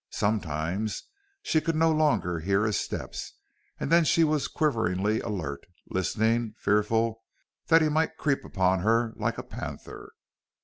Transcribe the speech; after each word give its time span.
Sometimes 0.09 1.03
she 1.43 1.61
could 1.61 1.75
no 1.75 1.91
longer 1.91 2.39
hear 2.39 2.65
his 2.65 2.79
steps 2.79 3.33
and 3.79 3.91
then 3.91 4.03
she 4.03 4.23
was 4.23 4.47
quiveringly 4.47 5.19
alert, 5.19 5.63
listening, 5.91 6.55
fearful 6.57 7.21
that 7.67 7.83
he 7.83 7.87
might 7.89 8.17
creep 8.17 8.43
upon 8.43 8.79
her 8.79 9.13
like 9.15 9.37
a 9.37 9.43
panther. 9.43 10.11